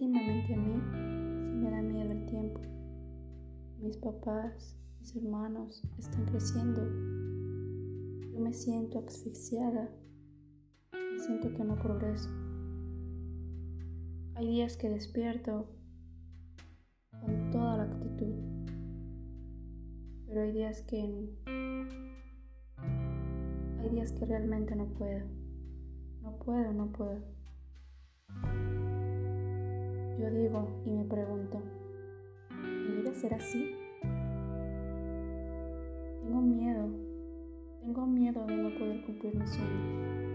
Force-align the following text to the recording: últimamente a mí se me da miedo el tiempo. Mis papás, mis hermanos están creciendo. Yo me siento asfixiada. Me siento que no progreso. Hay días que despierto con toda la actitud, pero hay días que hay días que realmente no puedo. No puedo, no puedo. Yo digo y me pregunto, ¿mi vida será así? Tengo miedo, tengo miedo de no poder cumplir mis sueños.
últimamente 0.00 0.54
a 0.54 0.56
mí 0.56 1.44
se 1.44 1.52
me 1.52 1.70
da 1.70 1.82
miedo 1.82 2.12
el 2.12 2.24
tiempo. 2.24 2.58
Mis 3.82 3.98
papás, 3.98 4.78
mis 4.98 5.14
hermanos 5.14 5.82
están 5.98 6.24
creciendo. 6.24 6.80
Yo 8.32 8.40
me 8.40 8.54
siento 8.54 9.04
asfixiada. 9.06 9.90
Me 10.92 11.18
siento 11.18 11.52
que 11.52 11.64
no 11.64 11.78
progreso. 11.78 12.30
Hay 14.36 14.48
días 14.48 14.78
que 14.78 14.88
despierto 14.88 15.68
con 17.20 17.50
toda 17.50 17.76
la 17.76 17.82
actitud, 17.82 18.34
pero 20.26 20.40
hay 20.40 20.52
días 20.52 20.80
que 20.84 20.96
hay 23.78 23.90
días 23.90 24.12
que 24.12 24.24
realmente 24.24 24.74
no 24.74 24.86
puedo. 24.94 25.26
No 26.22 26.38
puedo, 26.38 26.72
no 26.72 26.90
puedo. 26.90 27.39
Yo 30.20 30.30
digo 30.30 30.68
y 30.84 30.90
me 30.90 31.04
pregunto, 31.04 31.62
¿mi 32.50 32.96
vida 32.96 33.14
será 33.14 33.38
así? 33.38 33.74
Tengo 36.22 36.42
miedo, 36.42 36.90
tengo 37.80 38.06
miedo 38.06 38.44
de 38.44 38.54
no 38.54 38.78
poder 38.78 39.02
cumplir 39.06 39.34
mis 39.34 39.48
sueños. 39.48 40.29